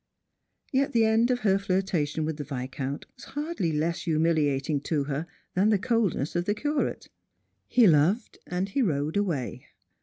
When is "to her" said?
4.81-5.27